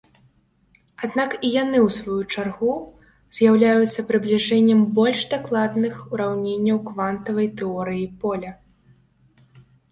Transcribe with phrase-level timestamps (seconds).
[1.07, 2.73] Аднак, і яны ў сваю чаргу
[3.41, 8.51] з'яўляюцца прыбліжэннем больш дакладных ураўненняў квантавай тэорыі поля.